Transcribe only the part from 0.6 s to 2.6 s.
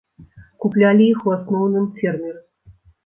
Куплялі іх у асноўным фермеры.